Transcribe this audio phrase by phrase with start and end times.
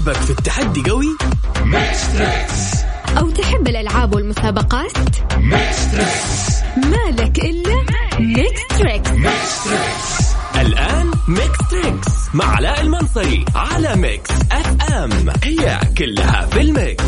[0.00, 1.16] قلبك في التحدي قوي؟
[1.64, 2.84] Mix Trix
[3.18, 4.92] أو تحب الألعاب والمسابقات؟
[5.38, 7.84] Mix Trix مالك إلا
[8.20, 15.10] Mix Trix Mix Trix الآن Mix Trix مع علاء المنصري على Mix FM
[15.44, 17.02] هي كلها في ال Mix.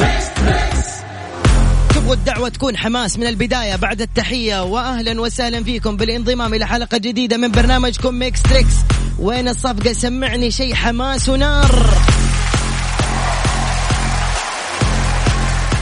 [0.00, 0.88] Mix Trix
[1.94, 7.36] تبغوا الدعوة تكون حماس من البداية بعد التحية وأهلا وسهلا فيكم بالانضمام إلى حلقة جديدة
[7.36, 8.74] من برنامجكم Mix Trix
[9.18, 11.70] وين الصفقة؟ سمعني شيء حماس ونار.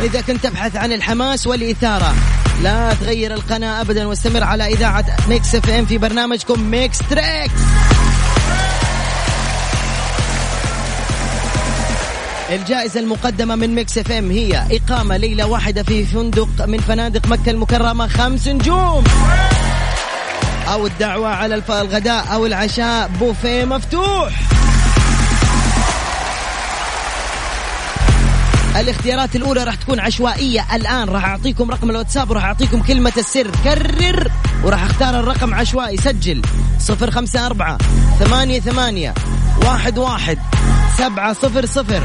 [0.03, 2.15] إذا كنت تبحث عن الحماس والإثارة.
[2.63, 7.61] لا تغير القناة أبدا واستمر على إذاعة Mix FM في برنامجكم Mix Trix.
[12.51, 18.07] الجائزة المقدمة من Mix FM هي إقامة ليلة واحدة في فندق من فنادق مكة المكرمة
[18.07, 19.05] خمس نجوم.
[20.73, 24.50] أو الدعوة على الغداء أو العشاء بوفيه مفتوح.
[28.77, 30.67] الاختيارات الأولى راح تكون عشوائية.
[30.75, 33.51] الآن راح أعطيكم رقم الواتساب وراح أعطيكم كلمة السر.
[33.65, 34.31] كرر!
[34.65, 35.97] وراح أختار الرقم عشوائي.
[35.97, 36.43] سجل!
[36.79, 37.79] صفر خمسة أربعة
[38.19, 39.15] ثمانية ثمانية
[39.65, 40.39] واحد واحد
[40.99, 42.03] سبعة صفر صفر.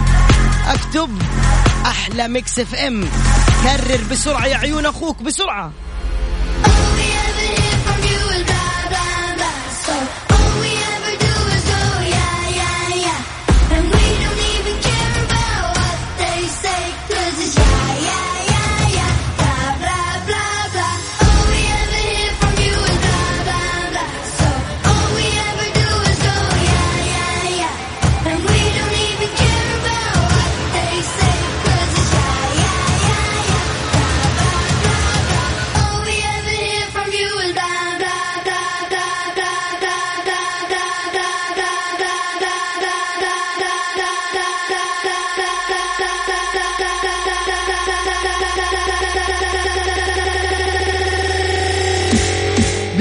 [0.68, 1.22] اكتب
[1.86, 3.08] أحلى Mix FM
[3.64, 5.72] كرر بسرعة يا عيون أخوك بسرعة!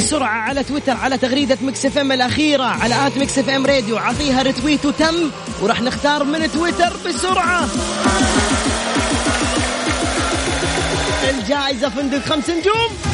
[0.04, 3.98] بسرعة على تويتر على تغريدة Mix FM الأخيرة على at Mix FM Radio.
[3.98, 5.30] عطيها retweet وتم
[5.62, 7.68] وراح نختار من تويتر بسرعة.
[11.30, 13.13] الجائزة فندق خمس نجوم.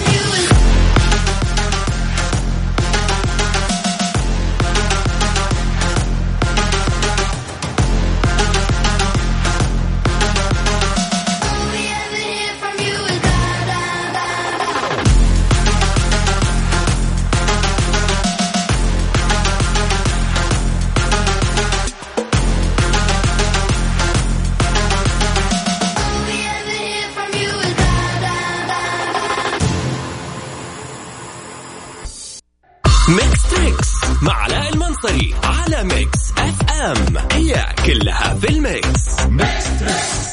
[35.83, 37.17] Mix FM.
[37.33, 39.21] هي كلها في ال Mix.
[39.29, 40.31] Mix Trix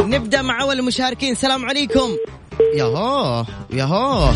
[0.00, 1.32] نبدأ مع أول المشاركين.
[1.32, 2.08] السلام عليكم.
[2.74, 4.32] ياهو ياهو.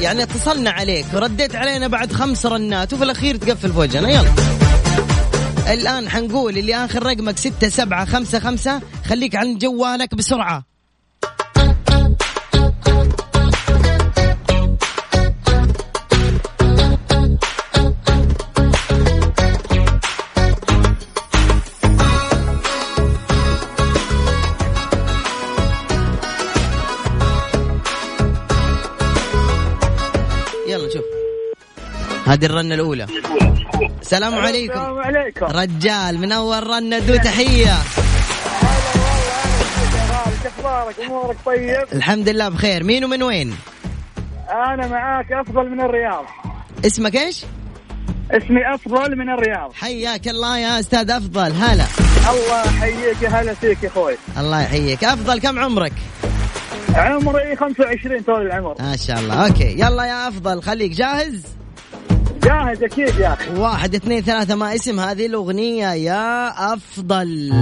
[0.00, 4.10] يعني اتصلنا عليك ورديت علينا بعد خمس رنات وفي الأخير تقفل في وجهنا.
[4.10, 4.32] يلا.
[5.72, 8.80] الآن حنقول اللي آخر رقمك ستة سبعة خمسة خمسة.
[9.08, 10.77] خليك عن جوالك بسرعة.
[32.28, 33.06] هذه الرنة الأولى.
[34.00, 35.46] السلام عليكم السلام عليكم.
[35.46, 37.78] رجال منور رنة دو تحية.
[40.42, 42.84] كيف أخبارك امورك طيب الحمد لله بخير.
[42.84, 43.54] مين ومن وين؟
[44.50, 46.24] أنا معاك أفضل من الرياض.
[46.86, 47.44] اسمك إيش؟
[48.30, 49.72] اسمي أفضل من الرياض.
[49.72, 51.52] حياك الله يا أستاذ أفضل.
[51.52, 51.84] هلا.
[52.30, 54.16] الله يحييك هلا فيك يا أخوي.
[54.38, 55.04] الله يحييك.
[55.04, 55.92] أفضل كم عمرك؟
[56.94, 58.74] عمري 25 طول العمر.
[58.80, 59.46] ما شاء الله.
[59.46, 59.80] أوكي.
[59.80, 61.42] يلا يا أفضل خليك جاهز.
[62.48, 63.54] جاهز أكيد يا أخي.
[63.60, 67.52] واحد اثنين ثلاثة ما اسم هذه الأغنية يا أفضل.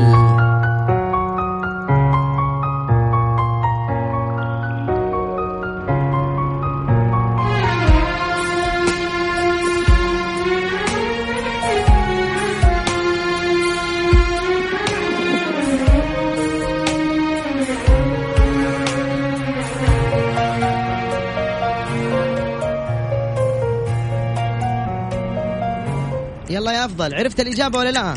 [27.07, 28.15] أفضل عرفت الإجابة ولا لا؟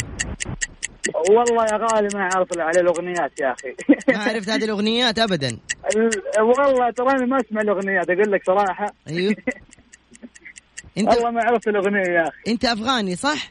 [1.30, 3.76] والله يا غالي ما اعرف على الأغنيات يا أخي.
[4.08, 5.58] ما عرفت هذه الأغنيات أبدا.
[5.96, 8.94] ال- والله تراني ما أسمع الأغنيات أقول لك صراحة.
[9.08, 9.36] أيوه.
[10.98, 12.52] انت والله ما عرفت الأغنية يا أخي.
[12.52, 13.50] أنت أفغاني صح؟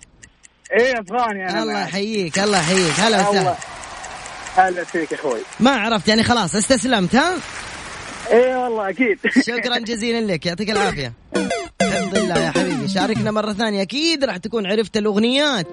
[0.72, 1.82] إيه أفغاني أنا الله.
[1.82, 3.00] يحييك الله يحييك.
[3.00, 3.54] هلا وسهلا.
[4.56, 5.40] هلا فيك أخوي.
[5.60, 7.34] ما عرفت يعني خلاص استسلمت ها؟
[8.30, 9.18] إيه والله أكيد.
[9.40, 11.12] شكرا جزيلا لك يعطيك العافية.
[11.82, 12.57] الحمد لله يا حبيبي
[12.88, 13.82] شاركنا مرة ثانية.
[13.82, 15.66] أكيد راح تكون عرفت الأغنيات.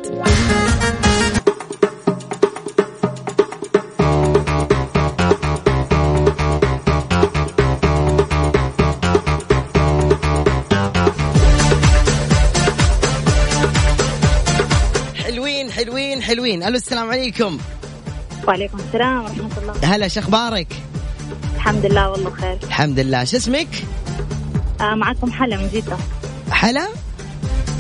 [15.16, 16.64] حلوين حلوين حلوين.
[16.64, 17.58] ألو السلام عليكم.
[18.48, 19.96] وعليكم السلام ورحمة الله.
[19.96, 20.68] هلا شخبارك
[21.56, 23.24] الحمد لله والله بخير الحمد لله.
[23.24, 23.68] شو اسمك؟
[24.82, 25.98] آه معكم حلا من جدة.
[26.52, 26.88] حلا؟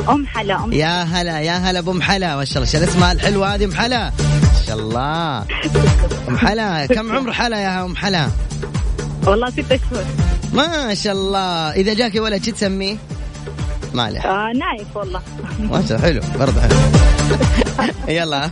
[0.09, 2.35] أم حلا أم يا هلا يا هلا بأم حلا.
[2.35, 2.71] ما شاء الله.
[2.71, 5.45] شو اسمها الحلوة هذه أم حلا؟ ما شاء الله.
[6.29, 8.29] أم حلا كم عمر حلا يا أم حلا؟
[9.27, 10.05] والله ست أشهر.
[10.53, 11.71] ما شاء الله.
[11.71, 12.97] إذا جاك ولد شو تسميه؟
[13.93, 15.21] ما عليه آه نايف والله.
[15.59, 16.07] ما شاء الله.
[16.07, 16.21] حلو.
[16.39, 16.75] برضه حلو.
[18.07, 18.51] يلا.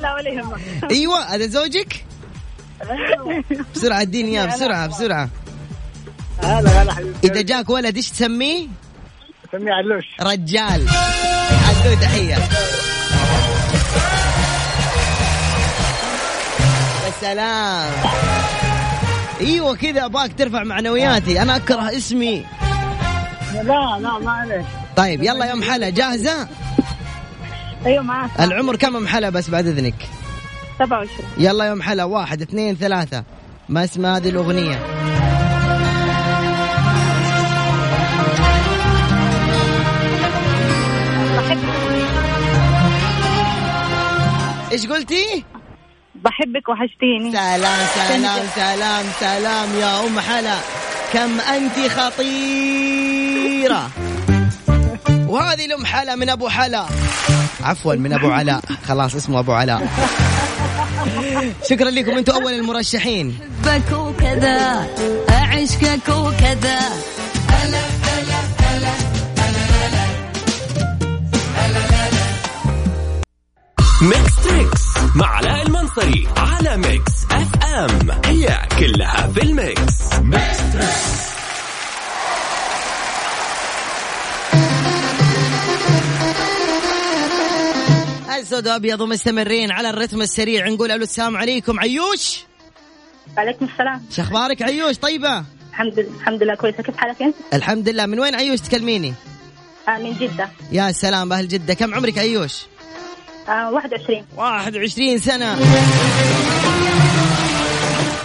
[0.00, 0.60] لا ولا يهمك.
[0.90, 2.04] أيوه هذا زوجك؟
[3.74, 5.28] بسرعة اديني إياه بسرعة بسرعة.
[6.42, 7.14] هلا هلا حبيبي.
[7.24, 8.66] إذا جاك ولد إيش تسميه؟
[9.52, 10.04] سميه علوش.
[10.20, 10.88] رجال.
[11.70, 12.34] ادوا تحية.
[17.04, 17.92] يا سلام.
[19.40, 21.42] إيوه كذا أبغاك ترفع معنوياتي.
[21.42, 22.46] أنا أكره اسمي.
[23.54, 24.66] لا لا ما عليك.
[24.96, 25.90] طيب يلا يا ام حلا.
[25.90, 26.48] جاهزة؟
[27.86, 29.94] أيوة معك العمر كم ام حلا بس بعد إذنك؟
[30.78, 32.04] 27 يلا يا ام حلا.
[32.04, 33.24] واحد اثنين ثلاثة.
[33.68, 34.78] ما اسم هذه الأغنية.
[44.76, 45.44] إيش قلتي؟
[46.14, 47.32] بحبك وحشتيني.
[47.32, 50.56] سلام سلام سلام سلام يا أم حلا.
[51.12, 53.90] كم أنت خطيرة.
[55.28, 56.86] وهذه الام حلا من أبو حلا.
[57.62, 59.88] عفوا من أبو علاء خلاص اسمه أبو علاء
[61.70, 63.38] شكرا لكم أنتم أول المرشحين.
[63.64, 64.88] بك وكذا
[65.28, 66.78] عشقك وكذا.
[74.02, 74.82] ميكس تريكس
[75.14, 79.94] مع علاء المنصري على ميكس اف ام هي كلها في الميكس
[88.28, 90.68] اسود وأبيض ومستمرين على الرتم السريع.
[90.68, 91.80] نقول ألو السلام عليكم.
[91.80, 92.44] عيوش؟
[93.36, 94.02] وعليكم السلام.
[94.10, 96.82] شو أخبارك عيوش؟ طيبة؟ الحمد لله الحمد لله كويسة.
[96.82, 98.06] كيف حالك أنت؟ الحمد لله.
[98.06, 99.14] من وين عيوش تكلميني؟
[99.88, 100.48] آه من جدة.
[100.72, 101.74] يا سلام باهل جدة.
[101.74, 102.66] كم عمرك عيوش؟
[103.48, 105.58] آه 21 21 سنة.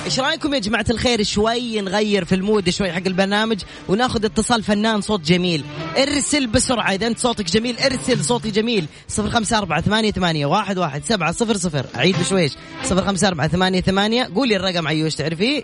[0.06, 5.02] إيش رأيكم يا جماعة الخير؟ شوي نغير في المود شوي حق البرنامج وناخذ اتصال فنان
[5.02, 5.64] صوت جميل.
[5.98, 8.86] ارسل بسرعة إذا أنت صوتك جميل ارسل صوتي جميل.
[9.08, 11.86] صفر خمسة أربعة ثمانية, ثمانية واحد, واحد سبعة صفر صفر.
[11.96, 12.52] أعيد بشويش.
[12.84, 14.30] صفر خمسة أربعة ثمانية, ثمانية.
[14.36, 15.64] قولي الرقم عيوش تعرفيه؟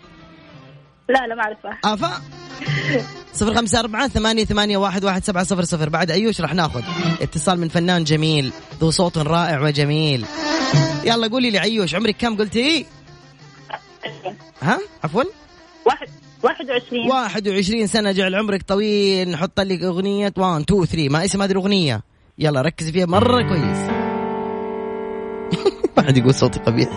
[1.09, 2.21] لا لا ما أعرفه آفا
[3.33, 5.89] صفر خمسة أربعة ثمانية, ثمانية واحد, واحد سبعة صفر صفر.
[5.89, 6.81] بعد أيوش راح ناخذ؟
[7.21, 8.51] اتصال من فنان جميل.
[8.81, 10.25] ذو صوت رائع وجميل.
[11.05, 12.85] يلا قولي لي عيوش عمرك كم قلتي؟
[14.61, 15.23] ها؟ عفوا.
[15.85, 16.07] واحد
[16.43, 19.29] 21 21 سنة جعل عمرك طويل.
[19.31, 20.33] نحط لك أغنية.
[20.37, 22.01] 1 2 3 ما اسم هذه الأغنية.
[22.39, 23.77] يلا ركزي فيها مرة كويس.
[25.97, 26.89] ما حد يقول صوتي قبيح.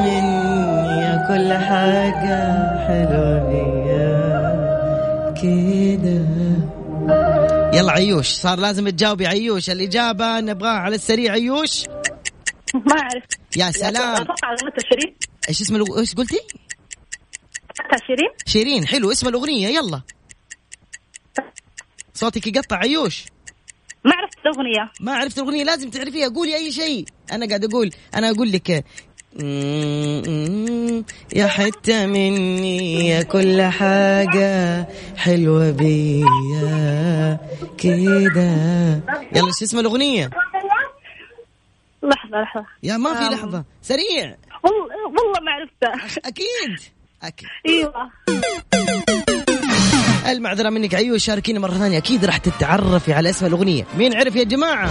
[0.00, 2.40] مني يا كل حاجة
[2.86, 3.40] حلوة
[5.42, 6.20] كده.
[7.78, 11.88] يلا عيوش صار لازم تجاوبي عيوش الإجابة نبغاها على السريع عيوش.
[12.74, 13.24] ما أعرف.
[13.56, 14.26] يا سلام.
[14.90, 15.16] شيرين
[15.48, 15.98] إيش اسم الأغ...
[15.98, 16.40] إيش قلتي؟
[18.06, 18.30] شيرين.
[18.46, 20.00] شيرين حلو اسم الأغنية يلا.
[22.14, 23.24] صوتك يقطع عيوش.
[24.04, 24.92] ما عرفت الأغنية.
[25.00, 27.04] ما عرفت الأغنية لازم تعرفيها قولي أي شيء.
[27.32, 28.84] أنا قاعد أقول أنا أقول لك
[31.32, 37.38] يا حتة مني يا كل حاجة حلوة بيا
[37.78, 38.50] كده.
[39.32, 40.30] يلا شو اسم الأغنية؟
[42.02, 42.66] لحظة لحظة.
[42.82, 43.34] يا ما في.
[43.34, 43.64] لحظة.
[43.82, 44.36] سريع.
[44.64, 46.28] والله والله ما عرفتها.
[46.28, 46.92] أكيد.
[47.22, 47.48] أكيد.
[47.66, 48.10] إيوه.
[50.28, 51.98] المعذرة منك عيو شاركيني مرة ثانية.
[51.98, 53.86] أكيد راح تتعرفي على اسم الأغنية.
[53.98, 54.90] مين عرف يا جماعة؟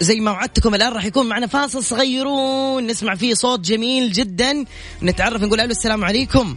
[0.00, 2.86] زي ما وعدتكم الآن راح يكون معنا فاصل صغيرون.
[2.86, 4.64] نسمع فيه صوت جميل جدا.
[5.02, 6.56] نتعرف نقول ألو السلام عليكم.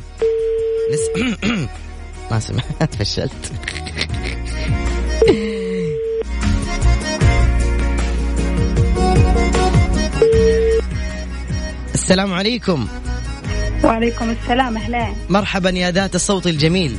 [0.91, 1.29] لس...
[2.31, 3.51] ما سمعت فشلت.
[11.93, 12.87] السلام عليكم.
[13.83, 15.15] وعليكم السلام أهلين.
[15.29, 16.97] مرحبا يا ذات الصوت الجميل.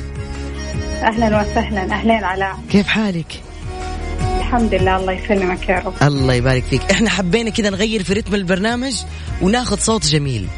[1.02, 3.47] أهلا وسهلا أهلين علاء كيف حالك؟
[4.48, 5.94] الحمد لله الله يسلمك يا رب.
[6.02, 6.82] الله يبارك فيك.
[6.90, 8.94] إحنا حبينا كذا نغير في رتم البرنامج
[9.42, 10.48] وناخذ صوت جميل.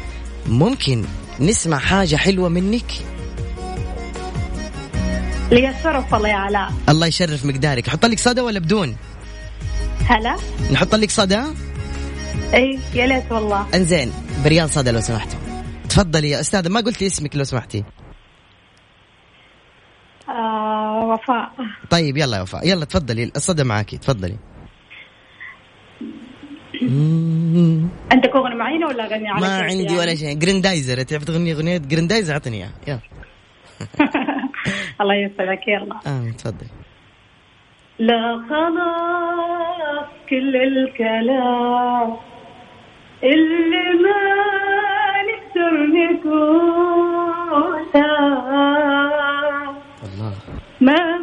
[0.47, 1.05] ممكن
[1.39, 2.91] نسمع حاجة حلوة منك؟
[5.51, 6.73] لي الشرف والله يا علاء.
[6.89, 7.89] الله يشرف مقدارك.
[7.89, 8.95] حط لك صدى ولا بدون؟
[10.09, 10.35] هلا؟
[10.71, 11.41] نحط لك صدى؟
[12.53, 13.65] إي يا ليت والله.
[13.75, 15.39] إنزين بريان صدى لو سمحتوا
[15.89, 17.83] تفضلي يا أستاذة ما قلتي اسمك لو سمحتي.
[20.29, 20.60] آه
[21.13, 21.51] وفاء.
[21.89, 22.67] طيب يلا يا وفاء.
[22.67, 23.23] يلا تفضلي.
[23.35, 23.97] الصدى معاكي.
[23.97, 24.37] تفضلي.
[28.11, 30.37] عندك اغنيه معينة ولا أغني على ما عندي يعني؟ ولا شيء.
[30.37, 31.01] جريندايزر.
[31.01, 32.71] تعرف تغني أغنية جريندايزر؟ أعطني إياها.
[32.87, 32.99] يلا.
[35.01, 35.95] الله يسعدك يلا.
[36.07, 36.69] آه تفضلي.
[37.99, 42.17] لا خلاص كل الكلام
[43.23, 44.21] اللي ما
[45.29, 47.61] نقدر نقوله.
[50.81, 51.20] ما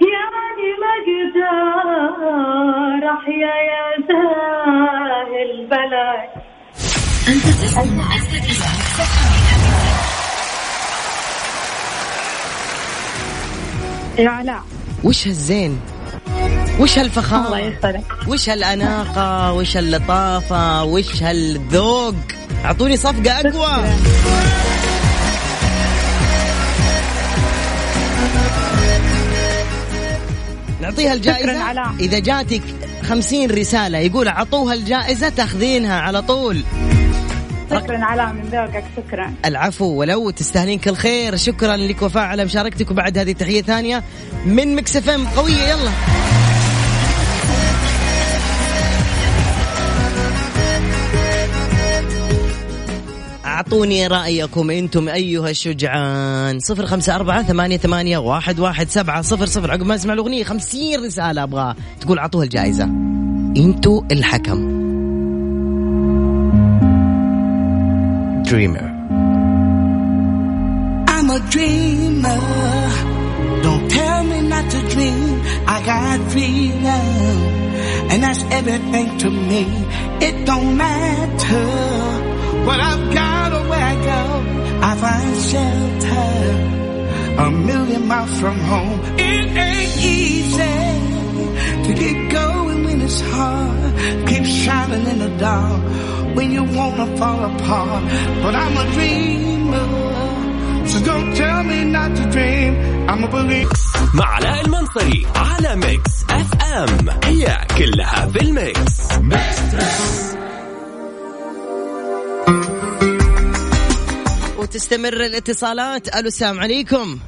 [0.00, 6.30] يعني ما قدر أحيا يا ساهل بلاك
[14.18, 14.62] يا علاء.
[15.04, 15.80] وش هالزين؟
[16.80, 18.04] وش الله هالفخامة يسعدك.
[18.28, 22.14] وش هالأناقة؟ وش اللطافة وش هالذوق؟
[22.64, 23.84] أعطوني صفقة أقوى.
[30.90, 31.98] نعطيها الجائزة.
[32.00, 32.62] إذا جاتك
[33.02, 36.62] خمسين رسالة يقول أعطوها الجائزة تاخذينها على طول.
[37.70, 39.34] شكرا علاء من ذوقك شكرا.
[39.44, 41.36] العفو ولو تستاهلين كل خير.
[41.36, 42.90] شكرا لك وفاء على مشاركتك.
[42.90, 44.02] وبعد هذه تحية ثانية
[44.46, 45.26] من مكس إف إم.
[45.26, 45.90] قوية يلا.
[53.60, 59.70] أعطوني رأيكم أنتم أيها الشجعان صفر خمسة أربعة ثمانية, ثمانية واحد, واحد سبعة صفر صفر
[59.70, 62.84] عقب ما أسمع الأغنية خمسين رسالة أبغى تقول أعطوها الجائزة
[63.56, 64.80] أنتوا الحكم
[68.50, 68.88] Dreamer
[71.14, 72.42] I'm a dreamer.
[73.62, 75.42] Don't tell me not to dream.
[75.74, 77.06] I got freedom.
[78.10, 79.62] And that's everything to me.
[80.26, 82.29] It don't matter
[82.67, 84.21] what I've got or where I go.
[84.89, 86.27] I find shelter
[87.45, 88.99] a million miles from home.
[89.17, 90.77] It ain't easy
[91.85, 94.27] to get going when it's hard.
[94.27, 95.81] Keep shining in the dark
[96.35, 98.03] when you wanna fall apart.
[98.43, 99.87] But I'm a dreamer.
[100.87, 102.73] So don't tell me not to dream.
[103.09, 103.71] I'm a believer.
[104.13, 109.07] مع علاء المنصري على ميكس اف ام هي كلها في الميكس
[114.60, 116.16] وتستمر الاتصالات.
[116.16, 117.18] ألو السلام عليكم.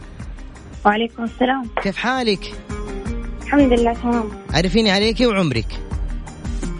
[0.86, 1.68] وعليكم السلام.
[1.82, 2.54] كيف حالك؟
[3.42, 4.30] الحمد لله تمام.
[4.50, 5.80] عرفيني عليكي وعمرك.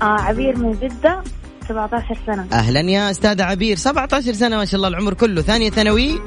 [0.03, 1.23] آه عبير من جدة
[1.69, 2.47] 17 سنة.
[2.53, 3.77] أهلا يا استاذه عبير.
[3.77, 5.43] 17 سنة ما شاء الله العمر كله.
[5.43, 6.21] ثانية ثانوي؟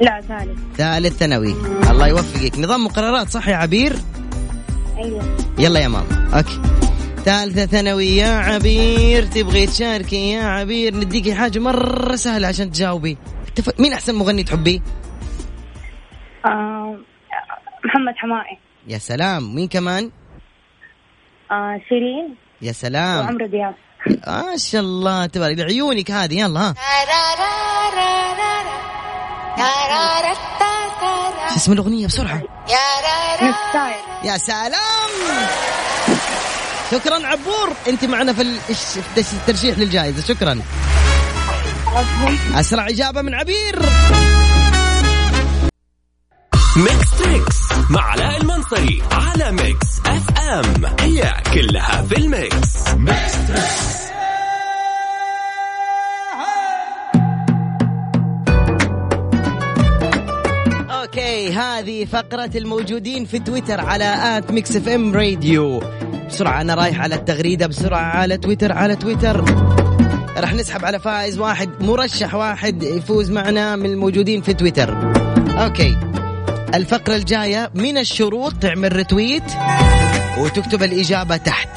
[0.00, 0.58] لا ثالث.
[0.76, 1.54] ثالث ثانوي.
[1.90, 2.58] الله يوفقك.
[2.58, 3.96] نظام مقررات صح يا عبير؟
[4.98, 5.36] أيوه.
[5.58, 6.30] يلا يا ماما.
[6.34, 6.81] أوكي.
[7.24, 13.18] ثالثة ثانوي يا عبير تبغي تشاركي يا عبير نديكي حاجة مرة سهلة عشان تجاوبي.
[13.56, 13.80] تف...
[13.80, 14.80] مين أحسن مغني تحبيه؟
[16.46, 16.98] آه
[17.84, 18.58] محمد حمائي.
[18.86, 20.10] يا سلام مين كمان؟
[21.50, 23.24] آه شيرين يا سلام.
[23.24, 23.74] وعمرو دياب.
[24.26, 26.74] ما شاء الله تبارك عيونك هذه يلا ها.
[31.48, 32.42] شو اسم الأغنية بسرعة؟
[33.42, 35.81] نستايل يا سلام.
[36.92, 37.72] شكرا عبور.
[37.88, 38.42] انت معنا في
[39.32, 40.22] الترشيح للجائزة.
[40.22, 40.60] شكرا.
[42.54, 43.82] أسرع إجابة من عبير.
[46.76, 47.56] Mix Trix
[47.90, 50.96] مع علاء المنصري على Mix FM.
[51.00, 52.88] هي كلها في ال Mix.
[52.96, 54.01] Mix Trix
[61.12, 64.04] okay هذه فقرة الموجودين في تويتر على
[64.38, 65.82] at Mix FM Radio.
[66.28, 69.44] بسرعة أنا رايح على التغريدة بسرعة على تويتر على تويتر.
[70.36, 75.12] راح نسحب على فائز واحد مرشح واحد يفوز معنا من الموجودين في تويتر.
[75.64, 75.96] okay.
[76.74, 79.52] الفقرة الجاية من الشروط تعمل retweet
[80.38, 81.68] وتكتب الإجابة تحت.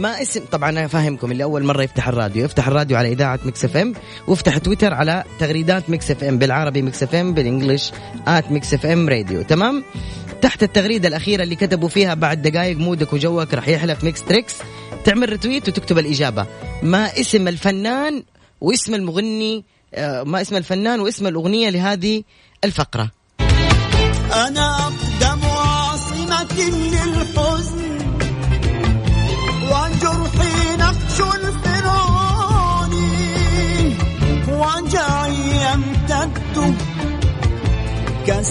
[0.00, 2.44] ما اسم طبعا أنا فاهمكم اللي أول مرة يفتح الراديو.
[2.44, 3.94] يفتح الراديو على إذاعة Mix FM
[4.26, 7.92] وافتح تويتر على تغريدات Mix FM بالعربي Mix FM بال English
[8.26, 9.42] at Mix FM Radio.
[9.42, 9.84] تمام؟
[10.42, 14.22] تحت التغريدة الأخيرة اللي كتبوا فيها بعد دقائق mood ك وجوك راح يحلى في Mix
[14.22, 14.54] Trix
[15.04, 16.46] تعمل retweet وتكتب الإجابة.
[16.82, 18.22] ما اسم الفنان
[18.60, 19.64] واسم المغني
[19.94, 22.22] آه، ما اسم الفنان واسم الأغنية لهذه
[22.64, 23.10] الفقرة.
[24.32, 27.89] أنا أقدم عاصمة للحزن.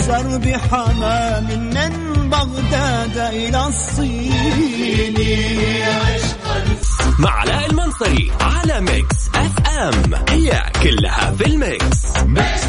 [0.10, 5.16] كسرب حمام من بغداد إلى الصين.
[7.20, 10.14] مع علاء المنصري على Mix FM.
[10.30, 12.18] هي كلها في ال Mix.
[12.26, 12.64] Mix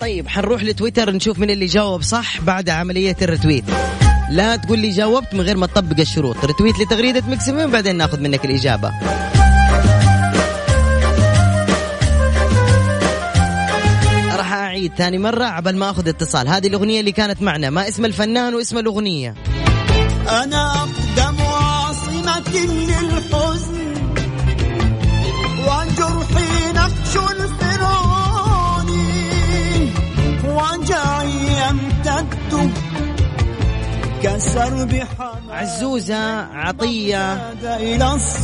[0.00, 3.64] طيب حنروح لتويتر نشوف من اللي جاوب صح؟ بعد عملية ال retweet.
[4.30, 6.44] لا تقول لي جاوبت من غير ما تطبق الشروط.
[6.44, 8.90] retweet لتغريدة Mix FM بعدين ناخذ منك الإجابة.
[14.84, 16.48] راح أعيد ثاني مرة عبل ما أخذ اتصال.
[16.48, 17.70] هذه الأغنية اللي كانت معنا.
[17.70, 19.34] ما اسم الفنان واسم الأغنية.
[20.28, 23.94] أنا أقدم عاصمة للحزن
[25.60, 28.88] وجرحي نقش الفرعون
[30.44, 31.30] وجعي
[31.68, 32.34] يمتد
[35.50, 37.54] عزوزة عطية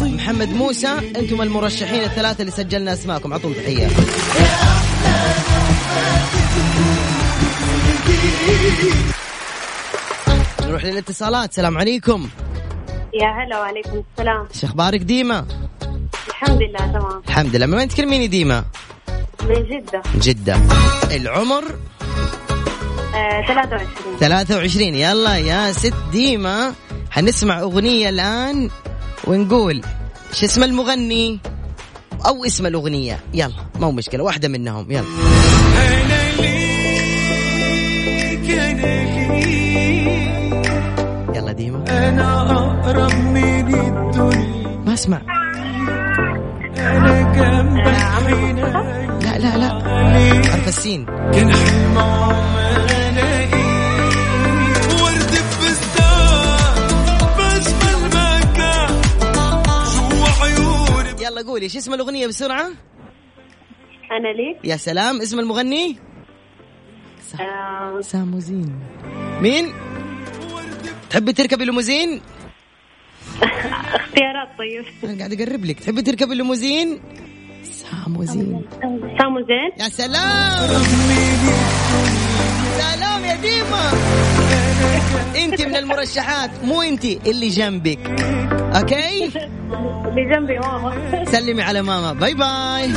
[0.00, 3.32] محمد موسى أنتم المرشحين الثلاثة اللي سجلنا أسماءكم.
[3.32, 3.88] أعطوهم تحية.
[10.66, 11.50] نروح للاتصالات.
[11.50, 12.28] السلام عليكم.
[13.14, 14.46] يا هلا وعليكم السلام.
[14.54, 15.46] إيش أخبارك ديما؟
[16.28, 17.22] الحمد لله تمام.
[17.28, 17.66] الحمد لله.
[17.66, 18.64] من وين تكلميني ديما؟
[19.42, 20.02] من جدة.
[20.14, 20.56] جدة.
[21.10, 21.64] العمر؟
[23.14, 26.74] آه 23 23 يلا يا ست ديما.
[27.10, 28.70] حنسمع أغنية الآن
[29.24, 29.82] ونقول
[30.32, 31.40] شو اسم المغني؟
[32.26, 33.20] أو اسم الأغنية.
[33.34, 34.90] يلا مو مشكلة واحدة منهم.
[34.90, 35.04] يلا.
[41.34, 41.84] يلا ديما.
[41.88, 45.20] أنا أقرب من الدنيا ما أسمع.
[46.78, 47.86] أنا جنبك
[49.24, 49.70] لا لا لا.
[50.50, 51.06] حرف السين.
[51.06, 52.59] كان حلم عمرنا
[61.40, 62.66] يلا قولي شو اسم الأغنية بسرعة؟
[64.12, 64.58] أنا ليك.
[64.64, 65.96] يا سلام اسم المغني؟
[67.40, 68.00] آه.
[68.00, 68.78] سامو زين.
[69.40, 69.72] مين؟
[71.10, 72.20] تحبي تركبي ليموزين
[74.00, 74.84] اختيارات طيب.
[75.04, 75.80] أنا قاعد أقرب لك.
[75.80, 77.00] تحبي تركبي الليموزين؟
[77.62, 78.64] سامو زين.
[79.20, 80.82] سامو زين يا سلام.
[82.78, 83.90] سلام يا ديما.
[85.36, 87.98] انت من المرشحات مو انت اللي جنبك.
[88.76, 89.30] okay؟
[90.08, 92.12] اللي جنبي ماما سلمي على ماما.
[92.12, 92.90] bye bye.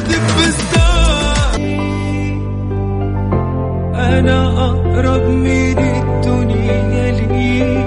[3.95, 7.85] أنا أقرب من الدنيا ليك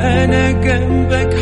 [0.00, 1.34] أنا جنبك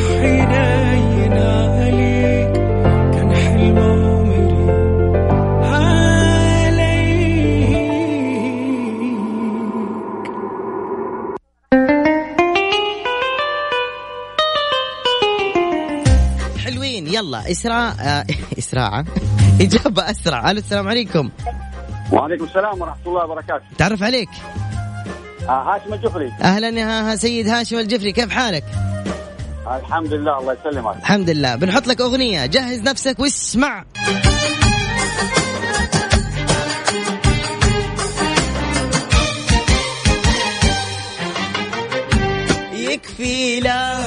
[17.50, 18.26] إسراء آه،
[18.59, 19.04] إسراء.
[19.61, 20.50] إجابة أسرع.
[20.50, 21.30] ألو السلام عليكم.
[22.12, 23.64] وعليكم السلام ورحمة الله وبركاته.
[23.78, 24.28] تعرف عليك.
[25.48, 26.32] آه هاشم الجفري.
[26.42, 28.12] أهلا يا سيد هاشم الجفري.
[28.12, 28.64] كيف حالك؟
[29.66, 30.96] الحمد لله الله يسلمك.
[30.96, 31.54] الحمد لله.
[31.54, 32.46] بنحط لك أغنية.
[32.46, 33.85] جهز نفسك واسمع.
[42.72, 43.98] يكفي لا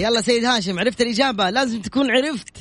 [0.00, 2.56] يلا سيد هاشم عرفت الإجابة لازم تكون عرفت.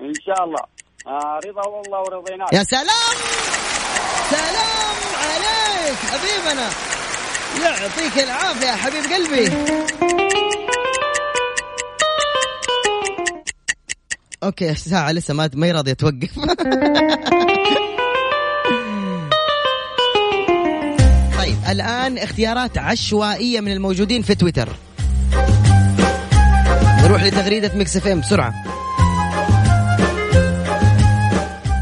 [0.00, 0.60] إن شاء الله.
[1.06, 3.16] آه رضا والله ورضيناك يا سلام!
[4.30, 6.70] سلام عليك حبيبنا.
[7.62, 9.50] يعطيك العافية يا حبيب قلبي.
[14.42, 16.38] أوكي ساعة لسه ما ما راضية توقف.
[21.38, 24.68] طيب الآن اختيارات عشوائية من الموجودين في تويتر.
[27.10, 28.54] نروح لتغريدة Mix FM بسرعة.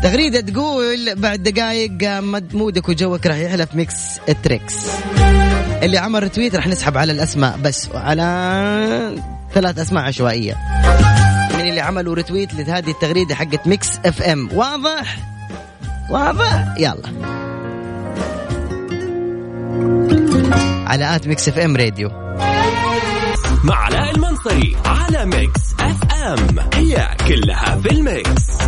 [0.03, 3.95] تغريدة تقول بعد دقائق mood mood ك وجوك راح يحلى في Mix
[4.29, 4.75] Trix
[5.83, 9.23] اللي عمل retweet راح نسحب على الأسماء بس على
[9.55, 10.55] ثلاث أسماء عشوائية.
[11.55, 14.49] من اللي عملوا retweet لهذه التغريدة حقت Mix FM.
[14.53, 15.19] واضح؟
[16.11, 17.09] واضح؟ يلا.
[20.87, 22.28] على at Mix F M Radio.
[23.65, 26.59] مع علاء المنصري على Mix FM.
[26.75, 28.59] هي كلها في ال Mix.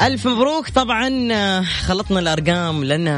[0.00, 0.68] ألف مبروك.
[0.68, 3.08] طبعا آه، خلطنا الأرقام لأن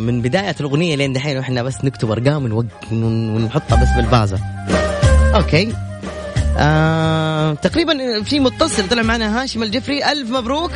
[0.00, 4.38] من بداية الأغنية لين دحين وإحنا بس نكتب أرقام ونحطها بس بالبازة
[5.34, 5.72] أوكي.
[6.58, 10.12] آه، تقريبا في متصل طلع معنا هاشم الجفري.
[10.12, 10.70] ألف مبروك.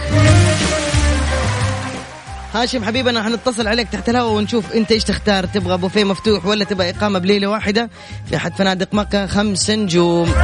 [2.55, 6.91] هاشم حبيبنا حنتصل عليك تحت الهواء ونشوف انت إيش تختار تبغى بوفيه مفتوح ولا تبغى
[6.91, 7.91] إقامة بليلة واحدة؟
[8.27, 10.35] في أحد فنادق مكة خمس نجوم.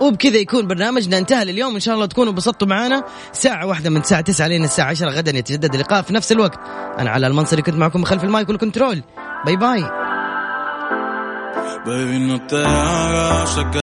[0.00, 1.74] وبكذا يكون برنامجنا انتهى لليوم.
[1.74, 5.38] إن شاء الله تكونوا انبسطتوا معنا ساعة واحدة من الساعة 9 لين الساعة 10 غدا
[5.38, 6.60] يتجدد اللقاء في نفس الوقت.
[6.98, 9.02] أنا علاء المنصري كنت معكم خلف ال mic وال control.
[9.46, 9.84] bye bye.